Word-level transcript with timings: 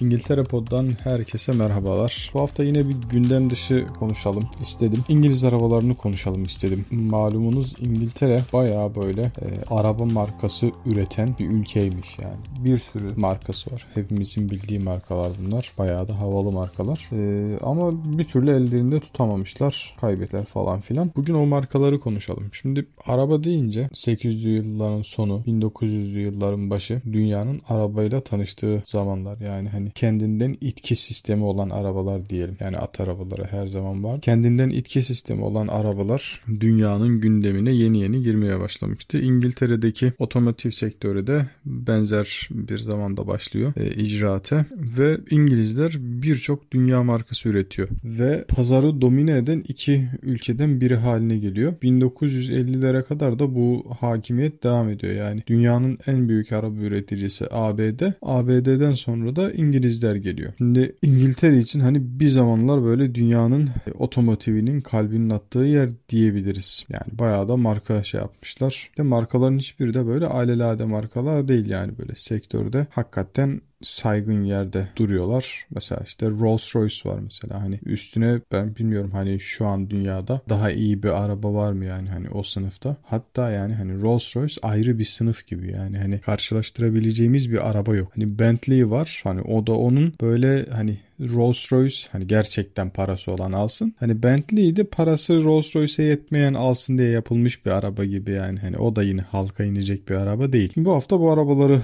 İngiltere 0.00 0.42
Pod'dan 0.42 0.96
herkese 1.02 1.52
merhabalar. 1.52 2.30
Bu 2.34 2.40
hafta 2.40 2.64
yine 2.64 2.88
bir 2.88 2.94
gündem 3.10 3.50
dışı 3.50 3.86
konuşalım 3.98 4.44
istedim. 4.62 5.04
İngiliz 5.08 5.44
arabalarını 5.44 5.94
konuşalım 5.94 6.42
istedim. 6.42 6.84
Malumunuz 6.90 7.74
İngiltere 7.80 8.42
baya 8.52 8.94
böyle 8.94 9.22
e, 9.22 9.46
araba 9.70 10.04
markası 10.04 10.70
üreten 10.86 11.34
bir 11.38 11.48
ülkeymiş 11.48 12.18
yani. 12.22 12.36
Bir 12.64 12.78
sürü 12.78 13.14
markası 13.16 13.72
var. 13.72 13.86
Hepimizin 13.94 14.50
bildiği 14.50 14.78
markalar 14.78 15.30
bunlar. 15.40 15.72
Baya 15.78 16.08
da 16.08 16.20
havalı 16.20 16.52
markalar. 16.52 17.08
E, 17.12 17.58
ama 17.62 18.18
bir 18.18 18.24
türlü 18.24 18.50
ellerinde 18.50 19.00
tutamamışlar. 19.00 19.94
Kaybetler 20.00 20.44
falan 20.44 20.80
filan. 20.80 21.10
Bugün 21.16 21.34
o 21.34 21.46
markaları 21.46 22.00
konuşalım. 22.00 22.50
Şimdi 22.52 22.86
araba 23.06 23.44
deyince 23.44 23.88
800'lü 23.94 24.48
yılların 24.48 25.02
sonu, 25.02 25.42
1900'lü 25.46 26.18
yılların 26.18 26.70
başı 26.70 27.02
dünyanın 27.12 27.60
arabayla 27.68 28.20
tanıştığı 28.20 28.82
zamanlar. 28.86 29.40
Yani 29.40 29.68
hani 29.68 29.83
kendinden 29.90 30.56
itki 30.60 30.96
sistemi 30.96 31.44
olan 31.44 31.70
arabalar 31.70 32.28
diyelim. 32.28 32.56
Yani 32.60 32.76
at 32.76 33.00
arabaları 33.00 33.44
her 33.44 33.66
zaman 33.66 34.04
var. 34.04 34.20
Kendinden 34.20 34.70
itki 34.70 35.02
sistemi 35.02 35.42
olan 35.42 35.68
arabalar 35.68 36.40
dünyanın 36.60 37.20
gündemine 37.20 37.72
yeni 37.72 38.00
yeni 38.00 38.22
girmeye 38.22 38.60
başlamıştı. 38.60 39.18
İngiltere'deki 39.18 40.12
otomotiv 40.18 40.70
sektörü 40.70 41.26
de 41.26 41.46
benzer 41.64 42.48
bir 42.50 42.78
zamanda 42.78 43.26
başlıyor 43.26 43.72
e, 43.76 43.90
icraate 43.90 44.64
ve 44.98 45.20
İngilizler 45.30 45.92
birçok 45.98 46.72
dünya 46.72 47.02
markası 47.02 47.48
üretiyor 47.48 47.88
ve 48.04 48.44
pazarı 48.48 49.00
domine 49.00 49.36
eden 49.36 49.62
iki 49.68 50.08
ülkeden 50.22 50.80
biri 50.80 50.96
haline 50.96 51.38
geliyor. 51.38 51.72
1950'lere 51.82 53.02
kadar 53.02 53.38
da 53.38 53.54
bu 53.54 53.84
hakimiyet 54.00 54.64
devam 54.64 54.88
ediyor. 54.88 55.14
Yani 55.14 55.42
dünyanın 55.46 55.98
en 56.06 56.28
büyük 56.28 56.52
araba 56.52 56.80
üreticisi 56.80 57.44
ABD. 57.50 58.02
ABD'den 58.22 58.94
sonra 58.94 59.36
da 59.36 59.50
İngilizler 59.74 60.14
geliyor. 60.14 60.52
Şimdi 60.58 60.96
İngiltere 61.02 61.58
için 61.58 61.80
hani 61.80 62.20
bir 62.20 62.28
zamanlar 62.28 62.84
böyle 62.84 63.14
dünyanın 63.14 63.68
otomotivinin 63.98 64.80
kalbinin 64.80 65.30
attığı 65.30 65.58
yer 65.58 65.90
diyebiliriz. 66.08 66.84
Yani 66.88 67.18
bayağı 67.18 67.48
da 67.48 67.56
marka 67.56 68.02
şey 68.02 68.20
yapmışlar. 68.20 68.90
Ve 68.98 69.02
markaların 69.02 69.58
hiçbiri 69.58 69.94
de 69.94 70.06
böyle 70.06 70.26
alelade 70.26 70.84
markalar 70.84 71.48
değil 71.48 71.70
yani 71.70 71.98
böyle 71.98 72.12
sektörde 72.14 72.86
hakikaten 72.90 73.60
saygın 73.84 74.44
yerde 74.44 74.88
duruyorlar. 74.96 75.66
Mesela 75.74 76.00
işte 76.06 76.26
Rolls 76.26 76.76
Royce 76.76 77.08
var 77.08 77.18
mesela 77.22 77.62
hani 77.62 77.80
üstüne 77.84 78.40
ben 78.52 78.76
bilmiyorum 78.76 79.10
hani 79.12 79.40
şu 79.40 79.66
an 79.66 79.90
dünyada 79.90 80.40
daha 80.48 80.70
iyi 80.70 81.02
bir 81.02 81.24
araba 81.24 81.54
var 81.54 81.72
mı 81.72 81.84
yani 81.84 82.08
hani 82.08 82.30
o 82.30 82.42
sınıfta. 82.42 82.96
Hatta 83.02 83.50
yani 83.50 83.74
hani 83.74 84.02
Rolls 84.02 84.36
Royce 84.36 84.60
ayrı 84.62 84.98
bir 84.98 85.04
sınıf 85.04 85.46
gibi 85.46 85.72
yani 85.72 85.98
hani 85.98 86.18
karşılaştırabileceğimiz 86.18 87.52
bir 87.52 87.70
araba 87.70 87.96
yok. 87.96 88.12
Hani 88.14 88.38
Bentley 88.38 88.90
var 88.90 89.20
hani 89.24 89.40
o 89.40 89.66
da 89.66 89.72
onun 89.72 90.14
böyle 90.20 90.66
hani 90.66 90.98
Rolls 91.20 91.72
Royce 91.72 91.96
hani 92.12 92.26
gerçekten 92.26 92.90
parası 92.90 93.32
olan 93.32 93.52
alsın. 93.52 93.94
Hani 94.00 94.22
Bentley 94.22 94.76
de 94.76 94.84
parası 94.84 95.44
Rolls 95.44 95.76
Royce'e 95.76 96.06
yetmeyen 96.06 96.54
alsın 96.54 96.98
diye 96.98 97.10
yapılmış 97.10 97.66
bir 97.66 97.70
araba 97.70 98.04
gibi 98.04 98.30
yani. 98.30 98.58
Hani 98.58 98.78
o 98.78 98.96
da 98.96 99.02
yine 99.02 99.20
halka 99.20 99.64
inecek 99.64 100.08
bir 100.08 100.14
araba 100.14 100.52
değil. 100.52 100.72
Bu 100.76 100.92
hafta 100.92 101.20
bu 101.20 101.30
arabaları 101.30 101.80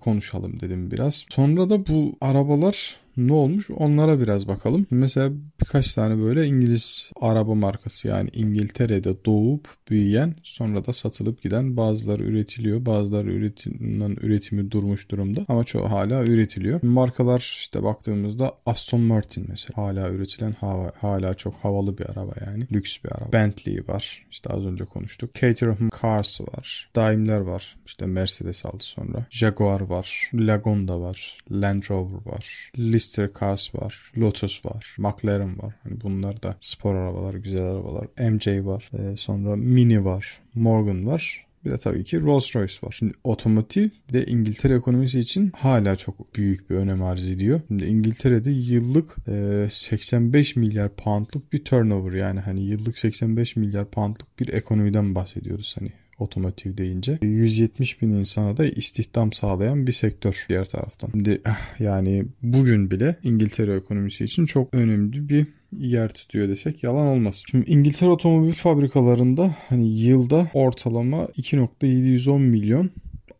konuşalım 0.00 0.60
dedim 0.60 0.90
biraz. 0.90 1.24
Sonra 1.30 1.70
da 1.70 1.86
bu 1.86 2.12
arabalar 2.20 2.96
ne 3.16 3.32
olmuş 3.32 3.70
onlara 3.70 4.20
biraz 4.20 4.48
bakalım. 4.48 4.86
Mesela 4.90 5.30
birkaç 5.60 5.94
tane 5.94 6.22
böyle 6.22 6.46
İngiliz 6.46 7.10
araba 7.20 7.54
markası 7.54 8.08
yani 8.08 8.30
İngiltere'de 8.32 9.24
doğup 9.24 9.68
büyüyen 9.90 10.34
sonra 10.42 10.86
da 10.86 10.92
satılıp 10.92 11.42
giden 11.42 11.76
bazıları 11.76 12.22
üretiliyor. 12.22 12.86
Bazıları 12.86 13.32
üretimin 13.32 14.18
üretimi 14.22 14.70
durmuş 14.70 15.10
durumda 15.10 15.44
ama 15.48 15.64
çoğu 15.64 15.90
hala 15.90 16.24
üretiliyor. 16.24 16.82
Markalar 16.82 17.38
işte 17.40 17.82
baktığımızda 17.82 18.54
Aston 18.66 19.00
Martin 19.00 19.46
mesela 19.48 19.76
hala 19.76 20.08
üretilen 20.08 20.52
hava, 20.52 20.92
hala 21.00 21.34
çok 21.34 21.54
havalı 21.54 21.98
bir 21.98 22.10
araba 22.10 22.32
yani. 22.46 22.66
Lüks 22.72 22.98
bir 23.04 23.12
araba. 23.12 23.32
Bentley 23.32 23.88
var. 23.88 24.26
İşte 24.30 24.50
az 24.50 24.64
önce 24.64 24.84
konuştuk. 24.84 25.34
Caterham 25.34 25.90
Cars 26.02 26.40
var. 26.40 26.90
Daimler 26.96 27.40
var. 27.40 27.76
İşte 27.86 28.06
Mercedes 28.06 28.66
aldı 28.66 28.82
sonra. 28.82 29.26
Jaguar 29.30 29.80
var. 29.80 30.30
Lagonda 30.34 31.00
var. 31.00 31.38
Land 31.50 31.82
Rover 31.90 32.32
var. 32.32 32.70
Lister 33.00 33.30
Cars 33.40 33.74
var. 33.74 34.12
Lotus 34.18 34.64
var. 34.64 34.96
McLaren 34.98 35.58
var. 35.58 35.74
Hani 35.82 36.00
bunlar 36.00 36.42
da 36.42 36.56
spor 36.60 36.94
arabalar, 36.94 37.34
güzel 37.34 37.64
arabalar. 37.64 38.06
MJ 38.30 38.46
var. 38.66 38.90
Ee, 38.98 39.16
sonra 39.16 39.56
Mini 39.56 40.04
var. 40.04 40.40
Morgan 40.54 41.06
var. 41.06 41.46
Bir 41.64 41.70
de 41.70 41.78
tabii 41.78 42.04
ki 42.04 42.20
Rolls 42.20 42.56
Royce 42.56 42.74
var. 42.82 42.94
Şimdi 42.98 43.12
otomotiv 43.24 43.88
de 44.12 44.26
İngiltere 44.26 44.74
ekonomisi 44.74 45.20
için 45.20 45.52
hala 45.56 45.96
çok 45.96 46.34
büyük 46.36 46.70
bir 46.70 46.74
önem 46.74 47.02
arz 47.02 47.28
ediyor. 47.28 47.60
Şimdi 47.68 47.84
İngiltere'de 47.84 48.50
yıllık 48.50 49.16
e, 49.28 49.66
85 49.70 50.56
milyar 50.56 50.88
poundluk 50.88 51.52
bir 51.52 51.64
turnover 51.64 52.12
yani 52.12 52.40
hani 52.40 52.60
yıllık 52.60 52.98
85 52.98 53.56
milyar 53.56 53.90
poundluk 53.90 54.40
bir 54.40 54.48
ekonomiden 54.52 55.14
bahsediyoruz 55.14 55.76
hani 55.78 55.92
otomotiv 56.20 56.76
deyince. 56.76 57.18
170 57.22 58.02
bin 58.02 58.10
insana 58.10 58.56
da 58.56 58.64
istihdam 58.66 59.32
sağlayan 59.32 59.86
bir 59.86 59.92
sektör 59.92 60.46
diğer 60.48 60.64
taraftan. 60.64 61.10
Şimdi 61.10 61.40
ah, 61.44 61.80
yani 61.80 62.24
bugün 62.42 62.90
bile 62.90 63.16
İngiltere 63.22 63.74
ekonomisi 63.74 64.24
için 64.24 64.46
çok 64.46 64.74
önemli 64.74 65.28
bir 65.28 65.46
yer 65.78 66.14
tutuyor 66.14 66.48
desek 66.48 66.82
yalan 66.82 67.06
olmaz. 67.06 67.42
Şimdi 67.50 67.70
İngiltere 67.70 68.10
otomobil 68.10 68.52
fabrikalarında 68.52 69.54
hani 69.68 69.88
yılda 69.88 70.48
ortalama 70.54 71.24
2.710 71.24 72.38
milyon 72.38 72.90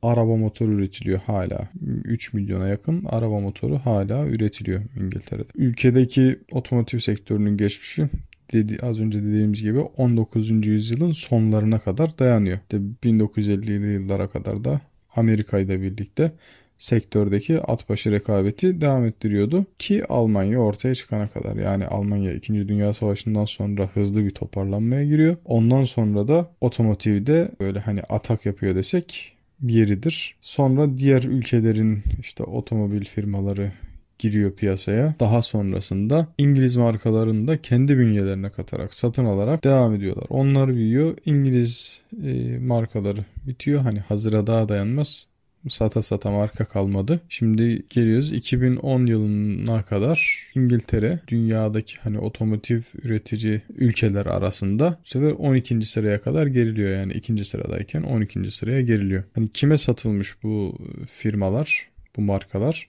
araba 0.02 0.36
motoru 0.36 0.72
üretiliyor 0.72 1.20
hala. 1.26 1.68
3 2.04 2.32
milyona 2.32 2.68
yakın 2.68 3.04
araba 3.04 3.40
motoru 3.40 3.78
hala 3.78 4.26
üretiliyor 4.26 4.80
İngiltere'de. 5.00 5.48
Ülkedeki 5.54 6.38
otomotiv 6.52 6.98
sektörünün 6.98 7.56
geçmişi 7.56 8.08
dedi, 8.52 8.78
az 8.82 9.00
önce 9.00 9.22
dediğimiz 9.22 9.62
gibi 9.62 9.78
19. 9.80 10.66
yüzyılın 10.66 11.12
sonlarına 11.12 11.78
kadar 11.78 12.18
dayanıyor. 12.18 12.58
İşte 12.58 12.80
1950'li 13.04 13.92
yıllara 13.92 14.28
kadar 14.28 14.64
da 14.64 14.80
Amerika 15.16 15.58
ile 15.58 15.82
birlikte 15.82 16.32
sektördeki 16.78 17.60
atbaşı 17.60 18.10
rekabeti 18.10 18.80
devam 18.80 19.04
ettiriyordu 19.04 19.66
ki 19.78 20.04
Almanya 20.04 20.58
ortaya 20.58 20.94
çıkana 20.94 21.28
kadar. 21.28 21.56
Yani 21.56 21.86
Almanya 21.86 22.32
2. 22.32 22.68
Dünya 22.68 22.92
Savaşı'ndan 22.94 23.44
sonra 23.44 23.86
hızlı 23.94 24.24
bir 24.24 24.30
toparlanmaya 24.30 25.04
giriyor. 25.04 25.36
Ondan 25.44 25.84
sonra 25.84 26.28
da 26.28 26.50
otomotivde 26.60 27.50
böyle 27.60 27.78
hani 27.78 28.00
atak 28.00 28.46
yapıyor 28.46 28.74
desek 28.74 29.36
yeridir. 29.62 30.36
Sonra 30.40 30.98
diğer 30.98 31.22
ülkelerin 31.22 32.02
işte 32.20 32.42
otomobil 32.42 33.04
firmaları 33.04 33.72
giriyor 34.20 34.52
piyasaya. 34.52 35.14
Daha 35.20 35.42
sonrasında 35.42 36.26
İngiliz 36.38 36.76
markalarını 36.76 37.48
da 37.48 37.62
kendi 37.62 37.98
bünyelerine 37.98 38.50
katarak 38.50 38.94
satın 38.94 39.24
alarak 39.24 39.64
devam 39.64 39.94
ediyorlar. 39.94 40.26
Onlar 40.28 40.74
büyüyor. 40.74 41.16
İngiliz 41.26 42.00
e, 42.24 42.58
markaları 42.58 43.24
bitiyor. 43.46 43.80
Hani 43.80 44.00
hazıra 44.00 44.46
daha 44.46 44.68
dayanmaz 44.68 45.26
sata 45.68 46.02
sata 46.02 46.30
marka 46.30 46.64
kalmadı. 46.64 47.20
Şimdi 47.28 47.82
geliyoruz 47.90 48.32
2010 48.32 49.06
yılına 49.06 49.82
kadar 49.82 50.46
İngiltere 50.54 51.20
dünyadaki 51.28 51.96
hani 51.96 52.18
otomotiv 52.18 52.80
üretici 53.02 53.62
ülkeler 53.76 54.26
arasında 54.26 54.98
bu 55.04 55.08
sefer 55.08 55.30
12. 55.30 55.82
sıraya 55.82 56.20
kadar 56.20 56.46
geriliyor. 56.46 56.90
Yani 56.90 57.12
ikinci 57.12 57.44
sıradayken 57.44 58.02
12. 58.02 58.50
sıraya 58.50 58.80
geriliyor. 58.80 59.24
Hani 59.34 59.48
kime 59.48 59.78
satılmış 59.78 60.42
bu 60.42 60.78
firmalar, 61.08 61.88
bu 62.16 62.20
markalar? 62.20 62.88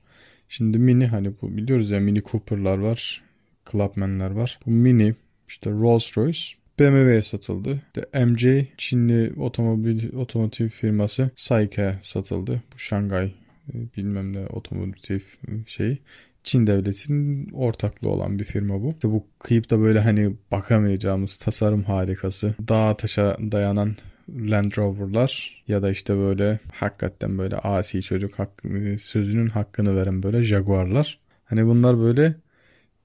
Şimdi 0.51 0.77
Mini 0.77 1.07
hani 1.07 1.33
bu 1.41 1.57
biliyoruz 1.57 1.91
ya 1.91 1.99
Mini 1.99 2.23
Cooper'lar 2.23 2.77
var, 2.77 3.23
Clubman'ler 3.71 4.31
var. 4.31 4.59
Bu 4.65 4.71
Mini 4.71 5.15
işte 5.47 5.69
Rolls 5.69 6.17
Royce 6.17 6.39
BMW'ye 6.79 7.21
satıldı. 7.21 7.79
İşte 7.87 8.25
MJ 8.25 8.45
Çinli 8.77 9.33
otomobil 9.39 10.13
otomotiv 10.13 10.69
firması 10.69 11.29
Saika'ya 11.35 11.99
satıldı. 12.01 12.61
Bu 12.73 12.79
Şangay 12.79 13.25
e, 13.73 13.75
bilmem 13.97 14.33
ne 14.33 14.45
otomotiv 14.45 15.19
şey. 15.67 15.97
Çin 16.43 16.67
devletinin 16.67 17.49
ortaklığı 17.49 18.09
olan 18.09 18.39
bir 18.39 18.45
firma 18.45 18.81
bu. 18.81 18.91
İşte 18.91 19.09
bu 19.09 19.27
kıyıp 19.39 19.69
da 19.69 19.79
böyle 19.79 19.99
hani 19.99 20.35
bakamayacağımız 20.51 21.37
tasarım 21.37 21.83
harikası. 21.83 22.55
Dağa 22.67 22.97
taşa 22.97 23.37
dayanan 23.51 23.95
Land 24.29 24.71
Rover'lar 24.77 25.63
ya 25.67 25.81
da 25.81 25.91
işte 25.91 26.17
böyle 26.17 26.59
hakikaten 26.73 27.37
böyle 27.37 27.57
asi 27.57 28.01
çocuk 28.01 28.39
hak, 28.39 28.63
sözünün 28.99 29.47
hakkını 29.47 29.95
veren 29.95 30.23
böyle 30.23 30.43
Jaguar'lar. 30.43 31.19
Hani 31.45 31.65
bunlar 31.65 31.99
böyle 31.99 32.35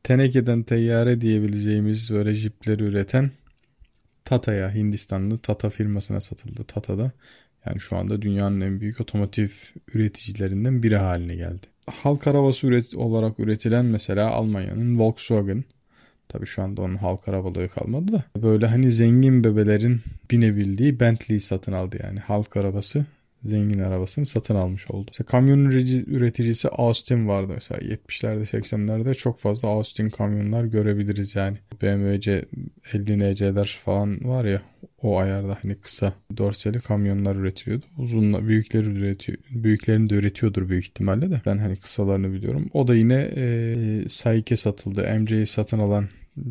tenekeden 0.03 0.63
teyyare 0.63 1.21
diyebileceğimiz 1.21 2.11
böyle 2.11 2.35
jipleri 2.35 2.83
üreten 2.83 3.31
Tata'ya 4.25 4.75
Hindistanlı 4.75 5.39
Tata 5.39 5.71
firmasına 5.71 6.21
satıldı. 6.21 6.65
Tata'da 6.65 7.13
yani 7.67 7.81
şu 7.81 7.97
anda 7.97 8.23
dünyanın 8.23 8.61
en 8.61 8.81
büyük 8.81 9.01
otomotiv 9.01 9.49
üreticilerinden 9.95 10.83
biri 10.83 10.97
haline 10.97 11.35
geldi. 11.35 11.67
Halk 11.87 12.27
arabası 12.27 12.67
üret 12.67 12.95
olarak 12.95 13.41
üretilen 13.41 13.85
mesela 13.85 14.31
Almanya'nın 14.31 14.99
Volkswagen. 14.99 15.65
Tabii 16.28 16.46
şu 16.46 16.62
anda 16.62 16.82
onun 16.82 16.96
halk 16.96 17.28
arabalığı 17.28 17.69
kalmadı 17.69 18.12
da. 18.12 18.25
Böyle 18.43 18.67
hani 18.67 18.93
zengin 18.93 19.44
bebelerin 19.44 20.00
binebildiği 20.31 21.00
Bentley 21.00 21.40
satın 21.40 21.73
aldı 21.73 21.99
yani 22.02 22.20
halk 22.20 22.56
arabası 22.56 23.06
zengin 23.44 23.78
arabasını 23.78 24.26
satın 24.26 24.55
almış 24.55 24.90
oldu. 24.90 25.11
İşte 25.11 25.25
kamyon 25.25 25.64
üreticisi 26.06 26.69
Austin 26.69 27.28
vardı 27.28 27.52
mesela 27.55 27.81
70'lerde 27.81 28.43
80'lerde 28.43 29.14
çok 29.14 29.38
fazla 29.38 29.69
Austin 29.69 30.11
kamyonlar 30.11 30.64
görebiliriz 30.64 31.37
yani. 31.37 31.56
BMW 31.82 32.44
50 32.93 33.19
NC'ler 33.19 33.78
falan 33.84 34.28
var 34.28 34.44
ya 34.44 34.62
o 35.06 35.19
ayarda 35.19 35.58
hani 35.62 35.75
kısa 35.75 36.12
dorseli 36.37 36.81
kamyonlar 36.81 37.37
üretiliyordu. 37.37 37.85
Uzun 37.99 38.49
büyükleri 38.49 38.88
üretiyor. 38.88 39.38
Büyüklerini 39.50 40.11
de 40.11 40.14
üretiyordur 40.14 40.69
büyük 40.69 40.85
ihtimalle 40.85 41.31
de. 41.31 41.41
Ben 41.47 41.58
hani 41.58 41.76
kısalarını 41.76 42.32
biliyorum. 42.32 42.70
O 42.73 42.88
da 42.88 42.94
yine 42.94 43.31
e, 43.37 44.08
Saike 44.08 44.56
satıldı. 44.56 45.19
MC'yi 45.20 45.47
satın 45.47 45.79
alan 45.79 46.08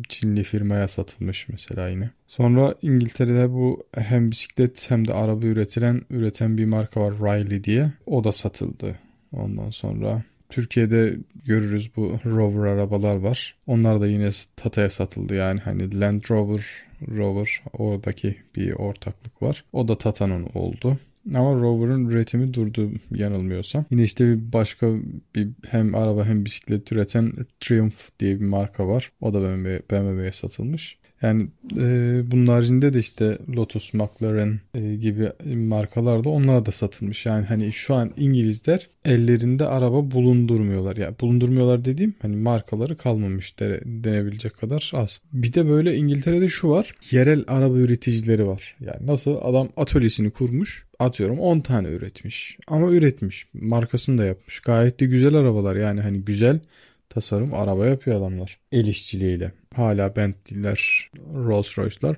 Çinli 0.08 0.44
firmaya 0.44 0.88
satılmış 0.88 1.48
mesela 1.48 1.88
yine. 1.88 2.10
Sonra 2.26 2.74
İngiltere'de 2.82 3.50
bu 3.50 3.86
hem 3.94 4.30
bisiklet 4.30 4.90
hem 4.90 5.08
de 5.08 5.14
araba 5.14 5.46
üretilen 5.46 6.02
üreten 6.10 6.58
bir 6.58 6.64
marka 6.64 7.00
var 7.00 7.14
Riley 7.14 7.64
diye. 7.64 7.92
O 8.06 8.24
da 8.24 8.32
satıldı. 8.32 8.98
Ondan 9.32 9.70
sonra 9.70 10.22
Türkiye'de 10.48 11.16
görürüz 11.44 11.90
bu 11.96 12.18
Rover 12.24 12.66
arabalar 12.66 13.16
var. 13.16 13.54
Onlar 13.66 14.00
da 14.00 14.06
yine 14.06 14.30
Tata'ya 14.56 14.90
satıldı 14.90 15.34
yani 15.34 15.60
hani 15.60 16.00
Land 16.00 16.22
Rover 16.30 16.66
Rover 17.08 17.62
oradaki 17.72 18.36
bir 18.56 18.72
ortaklık 18.72 19.42
var. 19.42 19.64
O 19.72 19.88
da 19.88 19.98
Tata'nın 19.98 20.46
oldu. 20.54 20.98
Ama 21.34 21.60
Rover'ın 21.60 22.06
üretimi 22.06 22.54
durdu 22.54 22.90
yanılmıyorsam. 23.10 23.84
Yine 23.90 24.02
işte 24.02 24.24
bir 24.26 24.52
başka 24.52 24.94
bir 25.34 25.48
hem 25.68 25.94
araba 25.94 26.24
hem 26.24 26.44
bisiklet 26.44 26.92
üreten 26.92 27.32
Triumph 27.60 28.00
diye 28.20 28.40
bir 28.40 28.44
marka 28.44 28.88
var. 28.88 29.12
O 29.20 29.34
da 29.34 29.42
BMW, 29.42 29.82
BMW'ye 29.90 30.32
satılmış. 30.32 30.98
Yani 31.22 31.48
e, 31.76 32.22
bunun 32.30 32.46
haricinde 32.46 32.94
de 32.94 32.98
işte 32.98 33.38
Lotus, 33.56 33.94
McLaren 33.94 34.60
e, 34.74 34.94
gibi 34.94 35.32
markalar 35.54 36.24
da 36.24 36.28
onlar 36.28 36.66
da 36.66 36.72
satılmış. 36.72 37.26
Yani 37.26 37.46
hani 37.46 37.72
şu 37.72 37.94
an 37.94 38.10
İngilizler 38.16 38.88
ellerinde 39.04 39.66
araba 39.66 40.10
bulundurmuyorlar. 40.10 40.96
Yani 40.96 41.14
bulundurmuyorlar 41.20 41.84
dediğim 41.84 42.14
hani 42.22 42.36
markaları 42.36 42.96
kalmamış 42.96 43.60
de, 43.60 43.80
denebilecek 43.84 44.58
kadar 44.58 44.90
az. 44.94 45.20
Bir 45.32 45.52
de 45.52 45.68
böyle 45.68 45.96
İngiltere'de 45.96 46.48
şu 46.48 46.68
var. 46.68 46.94
Yerel 47.10 47.44
araba 47.48 47.76
üreticileri 47.76 48.46
var. 48.46 48.76
Yani 48.80 49.06
nasıl 49.06 49.36
adam 49.42 49.68
atölyesini 49.76 50.30
kurmuş. 50.30 50.86
Atıyorum 50.98 51.38
10 51.38 51.60
tane 51.60 51.88
üretmiş. 51.88 52.58
Ama 52.68 52.90
üretmiş. 52.90 53.46
Markasını 53.54 54.18
da 54.18 54.24
yapmış. 54.24 54.60
Gayet 54.60 55.00
de 55.00 55.06
güzel 55.06 55.34
arabalar. 55.34 55.76
Yani 55.76 56.00
hani 56.00 56.18
güzel 56.18 56.60
tasarım 57.08 57.54
araba 57.54 57.86
yapıyor 57.86 58.16
adamlar. 58.16 58.58
El 58.72 58.86
işçiliğiyle. 58.86 59.52
Hala 59.76 60.16
Bentley'ler, 60.16 61.10
Rolls 61.34 61.78
Royce'lar 61.78 62.16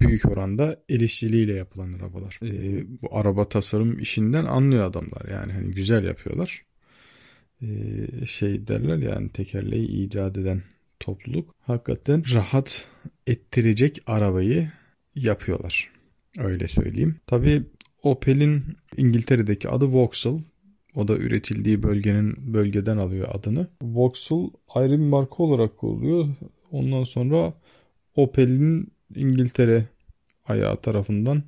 büyük 0.00 0.28
oranda 0.28 0.76
el 0.88 1.00
işçiliğiyle 1.00 1.54
yapılan 1.54 1.92
arabalar. 1.92 2.40
Ee, 2.42 2.84
bu 3.02 3.16
araba 3.16 3.48
tasarım 3.48 3.98
işinden 4.00 4.44
anlıyor 4.44 4.84
adamlar. 4.84 5.28
Yani 5.30 5.52
hani 5.52 5.70
güzel 5.70 6.04
yapıyorlar. 6.04 6.62
Ee, 7.62 7.66
şey 8.26 8.66
derler 8.66 8.98
yani 8.98 9.28
tekerleği 9.28 9.86
icat 9.86 10.38
eden 10.38 10.62
topluluk 11.00 11.54
hakikaten 11.60 12.24
rahat 12.34 12.86
ettirecek 13.26 14.02
arabayı 14.06 14.70
yapıyorlar. 15.14 15.90
Öyle 16.38 16.68
söyleyeyim. 16.68 17.16
Tabii 17.26 17.62
Opel'in 18.02 18.64
İngiltere'deki 18.96 19.68
adı 19.68 19.92
Vauxhall. 19.94 20.38
O 20.94 21.08
da 21.08 21.16
üretildiği 21.16 21.82
bölgenin 21.82 22.54
bölgeden 22.54 22.96
alıyor 22.96 23.28
adını. 23.32 23.66
Vauxhall 23.82 24.50
ayrı 24.68 24.92
bir 24.92 25.04
marka 25.04 25.42
olarak 25.42 25.84
oluyor. 25.84 26.28
Ondan 26.74 27.04
sonra 27.04 27.54
Opel'in 28.16 28.92
İngiltere 29.14 29.84
ayağı 30.46 30.76
tarafından 30.76 31.42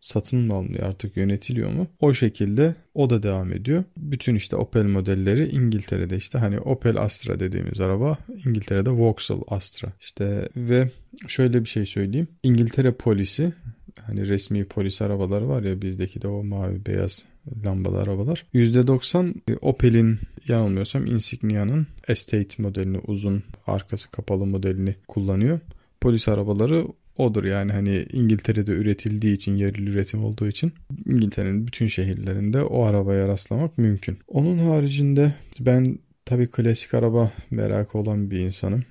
satın 0.00 0.38
mı 0.38 0.54
alınıyor 0.54 0.82
artık 0.88 1.16
yönetiliyor 1.16 1.72
mu? 1.72 1.86
O 2.00 2.14
şekilde 2.14 2.74
o 2.94 3.10
da 3.10 3.22
devam 3.22 3.52
ediyor. 3.52 3.84
Bütün 3.96 4.34
işte 4.34 4.56
Opel 4.56 4.84
modelleri 4.84 5.48
İngiltere'de 5.48 6.16
işte 6.16 6.38
hani 6.38 6.60
Opel 6.60 6.96
Astra 6.96 7.40
dediğimiz 7.40 7.80
araba 7.80 8.18
İngiltere'de 8.46 8.90
Vauxhall 8.90 9.42
Astra. 9.48 9.88
İşte 10.00 10.48
ve 10.56 10.90
şöyle 11.28 11.64
bir 11.64 11.68
şey 11.68 11.86
söyleyeyim. 11.86 12.28
İngiltere 12.42 12.92
polisi 12.92 13.52
hani 14.00 14.28
resmi 14.28 14.64
polis 14.64 15.02
arabaları 15.02 15.48
var 15.48 15.62
ya 15.62 15.82
bizdeki 15.82 16.22
de 16.22 16.28
o 16.28 16.44
mavi 16.44 16.86
beyaz 16.86 17.24
lambalı 17.64 18.00
arabalar. 18.00 18.46
%90 18.54 19.34
Opel'in 19.60 20.18
yanılmıyorsam 20.48 21.06
Insignia'nın 21.06 21.86
Estate 22.08 22.62
modelini 22.62 22.98
uzun 22.98 23.42
arkası 23.66 24.10
kapalı 24.10 24.46
modelini 24.46 24.94
kullanıyor. 25.08 25.60
Polis 26.00 26.28
arabaları 26.28 26.86
odur 27.16 27.44
yani 27.44 27.72
hani 27.72 28.06
İngiltere'de 28.12 28.72
üretildiği 28.72 29.34
için 29.34 29.56
yerli 29.56 29.90
üretim 29.90 30.24
olduğu 30.24 30.48
için 30.48 30.72
İngiltere'nin 31.06 31.66
bütün 31.66 31.88
şehirlerinde 31.88 32.62
o 32.62 32.84
arabaya 32.84 33.28
rastlamak 33.28 33.78
mümkün. 33.78 34.18
Onun 34.28 34.58
haricinde 34.58 35.34
ben 35.60 35.98
tabii 36.24 36.46
klasik 36.46 36.94
araba 36.94 37.32
merakı 37.50 37.98
olan 37.98 38.30
bir 38.30 38.38
insanım. 38.38 38.84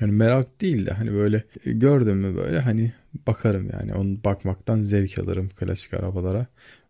Yani 0.00 0.12
merak 0.12 0.60
değil 0.60 0.86
de 0.86 0.90
hani 0.90 1.12
böyle 1.12 1.44
gördüm 1.64 2.16
mü 2.16 2.36
böyle 2.36 2.60
hani 2.60 2.92
bakarım 3.26 3.70
yani 3.72 3.94
onu 3.94 4.24
bakmaktan 4.24 4.82
zevk 4.82 5.18
alırım 5.18 5.48
klasik 5.48 5.94
arabalara. 5.94 6.46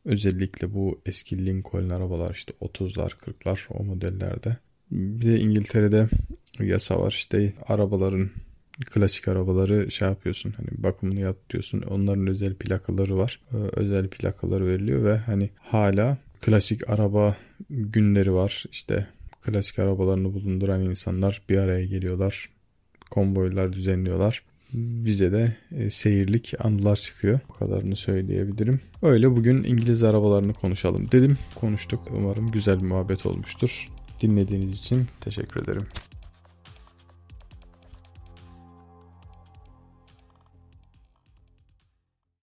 Özellikle 0.08 0.74
bu 0.74 1.00
eski 1.06 1.46
Lincoln 1.46 1.88
arabalar 1.88 2.34
işte 2.34 2.52
30'lar 2.60 3.10
40'lar 3.10 3.66
o 3.70 3.84
modellerde. 3.84 4.56
Bir 4.90 5.26
de 5.26 5.40
İngiltere'de 5.40 6.08
yasa 6.60 7.00
var 7.00 7.10
işte 7.10 7.52
arabaların 7.66 8.30
klasik 8.86 9.28
arabaları 9.28 9.90
şey 9.90 10.08
yapıyorsun 10.08 10.54
hani 10.56 10.68
bakımını 10.70 11.20
yaptırıyorsun 11.20 11.82
onların 11.82 12.26
özel 12.26 12.54
plakaları 12.54 13.18
var. 13.18 13.40
Ee, 13.52 13.56
özel 13.56 14.08
plakaları 14.08 14.66
veriliyor 14.66 15.04
ve 15.04 15.16
hani 15.16 15.50
hala 15.58 16.18
klasik 16.40 16.90
araba 16.90 17.36
günleri 17.70 18.32
var. 18.32 18.64
İşte 18.72 19.06
klasik 19.42 19.78
arabalarını 19.78 20.34
bulunduran 20.34 20.82
insanlar 20.82 21.42
bir 21.48 21.56
araya 21.56 21.84
geliyorlar 21.84 22.48
konvoylar 23.10 23.72
düzenliyorlar 23.72 24.42
bize 24.72 25.32
de 25.32 25.56
e, 25.76 25.90
seyirlik 25.90 26.54
anılar 26.58 26.96
çıkıyor. 26.96 27.40
O 27.48 27.52
kadarını 27.52 27.96
söyleyebilirim. 27.96 28.80
Öyle 29.02 29.36
bugün 29.36 29.64
İngiliz 29.64 30.02
arabalarını 30.02 30.54
konuşalım 30.54 31.10
dedim. 31.12 31.38
Konuştuk. 31.54 32.00
Umarım 32.16 32.50
güzel 32.50 32.80
bir 32.80 32.86
muhabbet 32.86 33.26
olmuştur. 33.26 33.88
Dinlediğiniz 34.20 34.78
için 34.78 35.06
teşekkür 35.20 35.62
ederim. 35.62 35.86